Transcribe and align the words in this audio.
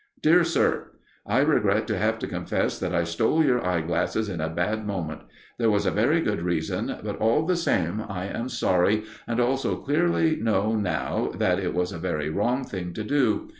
"DEAR 0.23 0.43
SIR, 0.43 0.85
"I 1.27 1.41
regret 1.41 1.85
to 1.85 1.95
have 1.99 2.17
to 2.17 2.27
confess 2.27 2.79
that 2.79 2.91
I 2.91 3.03
stole 3.03 3.45
your 3.45 3.63
eyeglasses 3.63 4.29
in 4.29 4.41
a 4.41 4.49
bad 4.49 4.83
moment. 4.87 5.21
There 5.59 5.69
was 5.69 5.85
a 5.85 5.91
very 5.91 6.21
good 6.21 6.41
reason, 6.41 6.97
but, 7.03 7.17
all 7.17 7.45
the 7.45 7.55
same, 7.55 8.03
I 8.09 8.25
am 8.25 8.49
sorry, 8.49 9.03
and 9.27 9.39
also 9.39 9.75
clearly 9.75 10.37
know 10.37 10.75
now 10.75 11.31
that 11.37 11.59
it 11.59 11.75
was 11.75 11.91
a 11.91 11.99
very 11.99 12.31
wrong 12.31 12.63
thing 12.63 12.93
to 12.93 13.03
do. 13.03 13.47